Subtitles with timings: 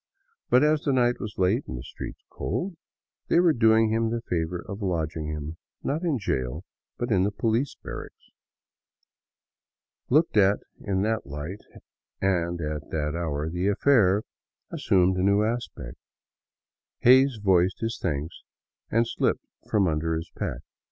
[0.49, 2.75] But as the night was late and the streets cold,
[3.27, 6.63] they were doing him the favor of lodging him, not in jail,
[6.97, 8.31] but in the poHce barracks.
[10.09, 11.61] Looked at in that light,
[12.19, 14.23] and at that hour, the affair
[14.71, 15.43] as sumed a new.
[15.43, 15.97] aspect.
[17.01, 18.41] Hays voiced his thanks
[18.89, 20.61] and slipped from under his pack.